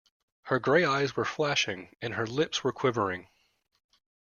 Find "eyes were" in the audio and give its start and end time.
0.83-1.25